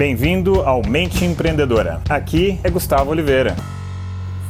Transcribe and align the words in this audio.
Bem-vindo 0.00 0.62
ao 0.62 0.80
Mente 0.82 1.26
Empreendedora. 1.26 2.00
Aqui 2.08 2.58
é 2.64 2.70
Gustavo 2.70 3.10
Oliveira. 3.10 3.54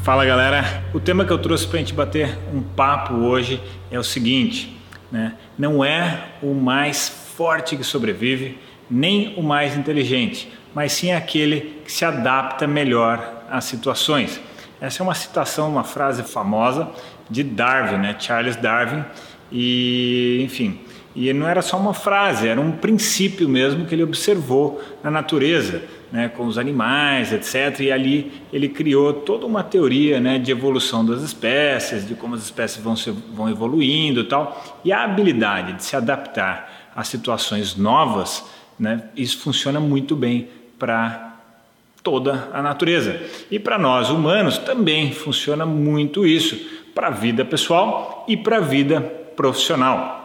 Fala 0.05 0.25
galera, 0.25 0.85
o 0.95 1.01
tema 1.01 1.25
que 1.25 1.33
eu 1.33 1.39
trouxe 1.39 1.67
para 1.67 1.75
a 1.75 1.81
gente 1.81 1.93
bater 1.93 2.39
um 2.55 2.63
papo 2.63 3.15
hoje 3.15 3.61
é 3.91 3.99
o 3.99 4.05
seguinte: 4.05 4.81
né? 5.11 5.35
não 5.59 5.85
é 5.85 6.29
o 6.41 6.55
mais 6.55 7.09
forte 7.09 7.77
que 7.77 7.83
sobrevive, 7.83 8.61
nem 8.89 9.35
o 9.37 9.43
mais 9.43 9.77
inteligente, 9.77 10.53
mas 10.73 10.93
sim 10.93 11.11
aquele 11.11 11.83
que 11.85 11.91
se 11.91 12.05
adapta 12.05 12.69
melhor 12.69 13.43
às 13.51 13.65
situações. 13.65 14.41
Essa 14.81 15.03
é 15.03 15.05
uma 15.05 15.17
citação, 15.17 15.69
uma 15.69 15.83
frase 15.83 16.23
famosa 16.23 16.89
de 17.29 17.43
Darwin, 17.43 17.97
né? 17.97 18.15
Charles 18.21 18.55
Darwin, 18.55 19.05
e 19.51 20.43
enfim, 20.45 20.79
e 21.15 21.33
não 21.33 21.49
era 21.49 21.61
só 21.61 21.77
uma 21.77 21.93
frase, 21.93 22.47
era 22.47 22.61
um 22.61 22.73
princípio 22.73 23.49
mesmo 23.49 23.85
que 23.85 23.95
ele 23.95 24.03
observou 24.03 24.81
na 25.03 25.11
natureza, 25.11 25.83
né, 26.13 26.29
com 26.29 26.47
os 26.47 26.57
animais, 26.57 27.33
etc. 27.33 27.81
E 27.81 27.93
ali 27.93 28.33
ele 28.53 28.69
criou 28.69 29.13
toda 29.13 29.45
uma 29.45 29.63
teoria 29.63 30.21
né, 30.21 30.39
de 30.39 30.53
evolução 30.53 31.05
das 31.05 31.23
espécies, 31.23 32.07
de 32.07 32.15
como 32.15 32.37
as 32.37 32.43
espécies 32.43 32.83
vão, 32.83 32.95
se, 32.95 33.11
vão 33.11 33.49
evoluindo 33.49 34.21
e 34.21 34.25
tal. 34.25 34.81
E 34.85 34.93
a 34.93 35.03
habilidade 35.03 35.73
de 35.75 35.85
se 35.85 35.97
adaptar 35.97 36.91
a 36.95 37.03
situações 37.03 37.77
novas, 37.77 38.45
né, 38.79 39.03
isso 39.17 39.39
funciona 39.39 39.81
muito 39.81 40.15
bem 40.15 40.49
para 40.79 41.39
toda 42.05 42.49
a 42.53 42.63
natureza. 42.63 43.21
E 43.51 43.59
para 43.59 43.79
nós 43.79 44.11
humanos 44.11 44.59
também 44.59 45.13
funciona 45.13 45.67
muito 45.67 46.25
isso, 46.25 46.57
para 46.95 47.09
a 47.09 47.11
vida 47.11 47.45
pessoal 47.45 48.25
e 48.29 48.37
para 48.37 48.59
a 48.59 48.61
vida 48.61 49.01
profissional. 49.37 50.20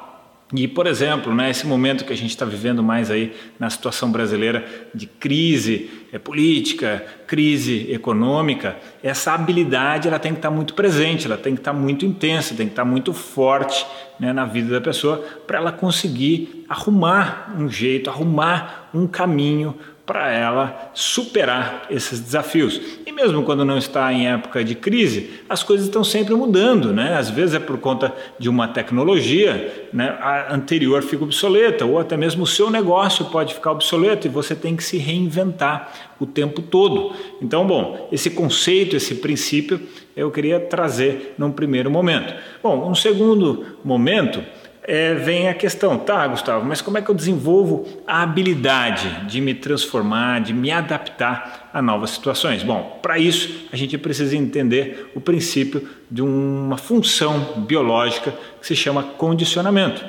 E, 0.56 0.68
por 0.68 0.88
exemplo, 0.88 1.34
né, 1.34 1.50
esse 1.50 1.66
momento 1.66 2.06
que 2.06 2.14
a 2.14 2.16
gente 2.16 2.30
está 2.30 2.46
vivendo 2.46 2.84
mais 2.84 3.10
aí 3.10 3.34
na 3.60 3.70
situação 3.70 4.12
brasileira 4.12 4.64
de 4.94 5.08
crise 5.08 5.90
é, 6.14 6.20
política, 6.20 7.04
crise 7.28 7.92
econômica, 7.92 8.78
essa 9.02 9.34
habilidade 9.34 10.08
ela 10.08 10.20
tem 10.20 10.32
que 10.32 10.40
estar 10.40 10.50
tá 10.50 10.56
muito 10.56 10.74
presente, 10.74 11.26
ela 11.26 11.38
tem 11.38 11.56
que 11.56 11.62
estar 11.62 11.74
tá 11.74 11.78
muito 11.78 12.06
intensa, 12.06 12.56
tem 12.56 12.68
que 12.68 12.74
estar 12.74 12.84
tá 12.84 12.90
muito 12.90 13.12
forte 13.14 13.86
né, 14.20 14.32
na 14.32 14.46
vida 14.46 14.70
da 14.70 14.82
pessoa 14.82 15.18
para 15.48 15.58
ela 15.58 15.72
conseguir 15.72 16.66
arrumar 16.70 17.54
um 17.58 17.70
jeito, 17.70 18.10
arrumar 18.10 18.90
um 18.94 19.08
caminho 19.08 19.76
para 20.06 20.32
ela 20.32 20.92
superar 20.94 21.88
esses 21.90 22.20
desafios. 22.20 22.80
E 23.06 23.12
mesmo 23.12 23.44
quando 23.44 23.66
não 23.66 23.78
está 23.78 24.14
em 24.14 24.28
época 24.28 24.64
de 24.64 24.76
crise, 24.76 25.42
as 25.50 25.64
coisas 25.64 25.88
estão 25.88 26.04
sempre 26.04 26.36
mudando, 26.36 26.94
né? 26.94 27.18
Às 27.18 27.30
vezes 27.30 27.56
é 27.56 27.60
por 27.60 27.80
conta 27.80 28.14
de 28.38 28.48
uma 28.48 28.68
tecnologia, 28.68 29.88
né? 29.92 30.16
A 30.22 30.54
anterior 30.54 31.02
fica 31.02 31.24
obsoleta, 31.24 31.86
ou 31.86 31.98
até 31.98 32.16
mesmo 32.16 32.44
o 32.44 32.48
seu 32.48 32.70
negócio 32.70 33.26
pode 33.26 33.56
ficar 33.56 33.72
obsoleto 33.72 34.28
e 34.28 34.30
você 34.30 34.54
tem 34.54 34.76
que 34.76 34.84
se 34.84 34.98
reinventar 34.98 35.92
o 36.20 36.26
tempo 36.26 36.62
todo. 36.62 37.14
Então, 37.42 37.66
bom, 37.66 38.08
esse 38.12 38.30
conceito, 38.30 38.96
esse 38.96 39.16
princípio, 39.16 39.82
eu 40.16 40.30
queria 40.30 40.60
trazer 40.60 41.34
num 41.38 41.52
primeiro 41.52 41.90
momento. 41.90 42.34
Bom, 42.62 42.90
um 42.90 42.96
segundo 42.96 43.78
momento 43.84 44.44
é, 44.88 45.16
vem 45.16 45.50
a 45.50 45.54
questão, 45.54 45.98
tá, 45.98 46.28
Gustavo, 46.28 46.64
mas 46.64 46.80
como 46.80 46.98
é 46.98 47.02
que 47.02 47.10
eu 47.10 47.16
desenvolvo 47.16 47.88
a 48.06 48.22
habilidade 48.22 49.26
de 49.28 49.42
me 49.42 49.56
transformar, 49.56 50.42
de 50.42 50.54
me 50.54 50.72
adaptar 50.72 51.72
a 51.74 51.82
novas 51.82 52.12
situações? 52.12 52.62
Bom, 52.62 53.00
para 53.02 53.18
isso 53.18 53.68
a 53.74 53.76
gente 53.76 53.98
precisa 53.98 54.38
entender 54.38 55.12
o 55.16 55.20
princípio 55.20 55.88
de 56.10 56.22
uma 56.22 56.78
função 56.78 57.66
biológica 57.68 58.32
que 58.62 58.68
se 58.68 58.76
chama 58.76 59.02
condicionamento. 59.02 60.06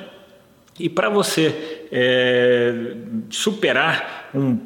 E 0.79 0.87
para 0.87 1.09
você 1.09 1.87
é, 1.91 2.93
superar 3.31 4.29
um 4.35 4.59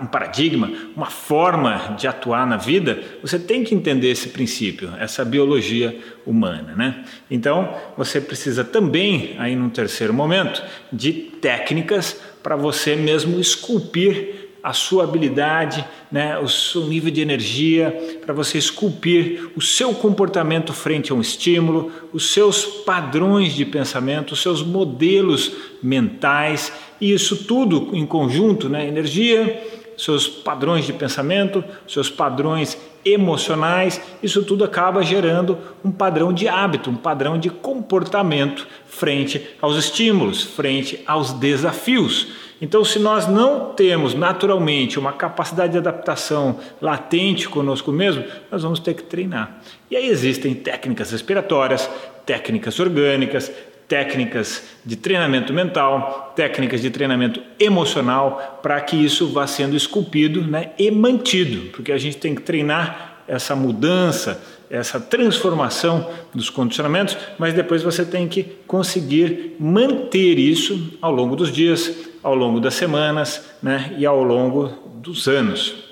um 0.00 0.06
paradigma, 0.06 0.70
uma 0.96 1.10
forma 1.10 1.94
de 1.98 2.06
atuar 2.06 2.46
na 2.46 2.56
vida, 2.56 3.02
você 3.20 3.38
tem 3.38 3.62
que 3.62 3.74
entender 3.74 4.10
esse 4.10 4.30
princípio, 4.30 4.92
essa 4.98 5.24
biologia 5.24 5.98
humana, 6.24 6.74
né? 6.74 7.04
Então, 7.30 7.76
você 7.96 8.20
precisa 8.20 8.64
também, 8.64 9.36
aí 9.38 9.54
num 9.54 9.68
terceiro 9.68 10.14
momento, 10.14 10.62
de 10.92 11.12
técnicas 11.12 12.18
para 12.42 12.56
você 12.56 12.96
mesmo 12.96 13.38
esculpir 13.38 14.47
a 14.68 14.74
sua 14.74 15.04
habilidade, 15.04 15.82
né, 16.12 16.38
o 16.38 16.46
seu 16.46 16.84
nível 16.84 17.10
de 17.10 17.22
energia, 17.22 18.18
para 18.20 18.34
você 18.34 18.58
esculpir 18.58 19.50
o 19.56 19.62
seu 19.62 19.94
comportamento 19.94 20.74
frente 20.74 21.10
a 21.10 21.14
um 21.14 21.22
estímulo, 21.22 21.90
os 22.12 22.34
seus 22.34 22.66
padrões 22.66 23.54
de 23.54 23.64
pensamento, 23.64 24.32
os 24.32 24.42
seus 24.42 24.62
modelos 24.62 25.52
mentais, 25.82 26.70
e 27.00 27.10
isso 27.10 27.44
tudo 27.44 27.96
em 27.96 28.04
conjunto, 28.04 28.68
né, 28.68 28.86
energia, 28.86 29.77
seus 29.98 30.28
padrões 30.28 30.86
de 30.86 30.92
pensamento, 30.92 31.62
seus 31.86 32.08
padrões 32.08 32.78
emocionais, 33.04 34.00
isso 34.22 34.44
tudo 34.44 34.64
acaba 34.64 35.02
gerando 35.02 35.58
um 35.84 35.90
padrão 35.90 36.32
de 36.32 36.46
hábito, 36.46 36.88
um 36.88 36.96
padrão 36.96 37.36
de 37.38 37.50
comportamento 37.50 38.66
frente 38.86 39.44
aos 39.60 39.76
estímulos, 39.76 40.42
frente 40.42 41.02
aos 41.04 41.32
desafios. 41.32 42.28
Então, 42.60 42.84
se 42.84 42.98
nós 42.98 43.26
não 43.26 43.72
temos 43.74 44.14
naturalmente 44.14 44.98
uma 44.98 45.12
capacidade 45.12 45.72
de 45.72 45.78
adaptação 45.78 46.58
latente 46.80 47.48
conosco 47.48 47.92
mesmo, 47.92 48.24
nós 48.50 48.62
vamos 48.62 48.80
ter 48.80 48.94
que 48.94 49.02
treinar. 49.02 49.60
E 49.90 49.96
aí 49.96 50.08
existem 50.08 50.54
técnicas 50.54 51.10
respiratórias, 51.10 51.88
técnicas 52.26 52.78
orgânicas, 52.78 53.50
técnicas 53.88 54.62
de 54.84 54.94
treinamento 54.94 55.52
mental, 55.52 56.32
técnicas 56.36 56.82
de 56.82 56.90
treinamento 56.90 57.42
emocional, 57.58 58.60
para 58.62 58.78
que 58.82 58.94
isso 58.94 59.28
vá 59.32 59.46
sendo 59.46 59.74
esculpido 59.74 60.42
né, 60.42 60.72
e 60.78 60.90
mantido, 60.90 61.70
porque 61.70 61.90
a 61.90 61.98
gente 61.98 62.18
tem 62.18 62.34
que 62.34 62.42
treinar 62.42 63.22
essa 63.26 63.56
mudança, 63.56 64.42
essa 64.70 65.00
transformação 65.00 66.08
dos 66.34 66.50
condicionamentos, 66.50 67.16
mas 67.38 67.54
depois 67.54 67.82
você 67.82 68.04
tem 68.04 68.28
que 68.28 68.44
conseguir 68.66 69.56
manter 69.58 70.38
isso 70.38 70.98
ao 71.00 71.12
longo 71.12 71.34
dos 71.34 71.50
dias, 71.50 71.90
ao 72.22 72.34
longo 72.34 72.60
das 72.60 72.74
semanas 72.74 73.50
né, 73.62 73.94
e 73.98 74.04
ao 74.04 74.22
longo 74.22 74.68
dos 74.96 75.26
anos. 75.26 75.88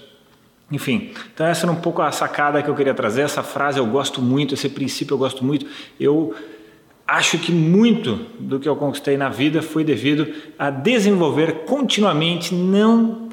Enfim, 0.70 1.12
então 1.32 1.46
essa 1.46 1.64
era 1.64 1.72
um 1.72 1.80
pouco 1.80 2.02
a 2.02 2.10
sacada 2.10 2.60
que 2.60 2.68
eu 2.68 2.74
queria 2.74 2.92
trazer. 2.92 3.22
Essa 3.22 3.42
frase 3.42 3.78
eu 3.78 3.86
gosto 3.86 4.20
muito, 4.20 4.52
esse 4.52 4.68
princípio 4.68 5.14
eu 5.14 5.18
gosto 5.18 5.44
muito. 5.44 5.64
Eu 5.98 6.34
acho 7.06 7.38
que 7.38 7.52
muito 7.52 8.16
do 8.38 8.58
que 8.58 8.68
eu 8.68 8.76
conquistei 8.76 9.16
na 9.16 9.28
vida 9.28 9.62
foi 9.62 9.84
devido 9.84 10.26
a 10.58 10.70
desenvolver 10.70 11.64
continuamente, 11.64 12.54
não, 12.54 13.28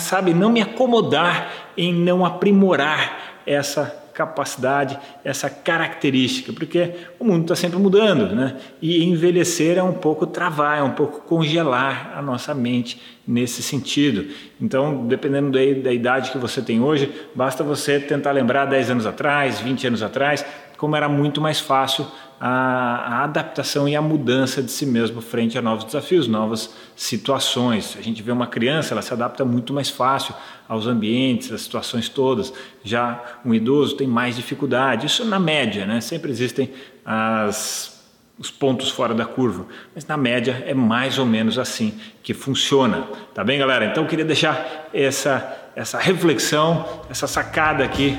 sabe, 0.00 0.34
não 0.34 0.50
me 0.50 0.60
acomodar 0.60 1.72
em 1.76 1.94
não 1.94 2.24
aprimorar 2.24 3.40
essa 3.46 4.02
capacidade, 4.14 4.96
essa 5.24 5.50
característica, 5.50 6.52
porque 6.52 6.92
o 7.18 7.24
mundo 7.24 7.42
está 7.42 7.56
sempre 7.56 7.78
mudando, 7.78 8.34
né? 8.34 8.56
E 8.80 9.04
envelhecer 9.04 9.76
é 9.76 9.82
um 9.82 9.92
pouco 9.92 10.24
travar, 10.24 10.78
é 10.78 10.82
um 10.82 10.92
pouco 10.92 11.22
congelar 11.22 12.12
a 12.16 12.22
nossa 12.22 12.54
mente 12.54 13.00
nesse 13.26 13.60
sentido. 13.60 14.32
Então, 14.60 15.04
dependendo 15.06 15.50
da, 15.50 15.82
da 15.82 15.92
idade 15.92 16.30
que 16.30 16.38
você 16.38 16.62
tem 16.62 16.80
hoje, 16.80 17.12
basta 17.34 17.64
você 17.64 17.98
tentar 17.98 18.30
lembrar 18.30 18.66
10 18.66 18.90
anos 18.90 19.06
atrás, 19.06 19.58
20 19.58 19.88
anos 19.88 20.02
atrás, 20.02 20.46
como 20.76 20.94
era 20.94 21.08
muito 21.08 21.40
mais 21.40 21.58
fácil 21.58 22.06
a, 22.40 22.48
a, 23.20 23.24
adaptação 23.24 23.88
e 23.88 23.96
a 23.96 24.02
mudança 24.02 24.62
de 24.62 24.70
si 24.70 24.84
mesmo 24.84 25.20
frente 25.20 25.56
a 25.56 25.62
novos 25.62 25.84
desafios, 25.84 26.26
novas 26.26 26.74
situações. 26.96 27.96
A 27.98 28.02
gente 28.02 28.22
vê 28.22 28.32
uma 28.32 28.46
criança, 28.46 28.94
ela 28.94 29.02
se 29.02 29.12
adapta 29.12 29.44
muito 29.44 29.72
mais 29.72 29.88
fácil 29.88 30.34
aos 30.68 30.86
ambientes, 30.86 31.52
às 31.52 31.62
situações 31.62 32.08
todas. 32.08 32.52
Já 32.82 33.22
um 33.44 33.54
idoso 33.54 33.96
tem 33.96 34.06
mais 34.06 34.36
dificuldade. 34.36 35.06
Isso 35.06 35.24
na 35.24 35.38
média, 35.38 35.86
né? 35.86 36.00
Sempre 36.00 36.30
existem 36.30 36.70
as 37.04 37.92
os 38.36 38.50
pontos 38.50 38.90
fora 38.90 39.14
da 39.14 39.24
curva, 39.24 39.64
mas 39.94 40.04
na 40.06 40.16
média 40.16 40.64
é 40.66 40.74
mais 40.74 41.20
ou 41.20 41.24
menos 41.24 41.56
assim 41.56 41.94
que 42.20 42.34
funciona. 42.34 43.06
Tá 43.32 43.44
bem, 43.44 43.60
galera? 43.60 43.84
Então 43.84 44.02
eu 44.02 44.08
queria 44.08 44.24
deixar 44.24 44.88
essa 44.92 45.60
essa 45.76 45.98
reflexão, 45.98 46.84
essa 47.10 47.26
sacada 47.26 47.84
aqui 47.84 48.18